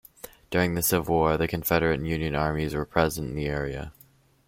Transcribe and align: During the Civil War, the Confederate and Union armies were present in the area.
During 0.49 0.73
the 0.73 0.81
Civil 0.81 1.15
War, 1.15 1.37
the 1.37 1.47
Confederate 1.47 1.99
and 1.99 2.07
Union 2.07 2.33
armies 2.33 2.73
were 2.73 2.87
present 2.87 3.29
in 3.29 3.35
the 3.35 3.45
area. 3.45 3.93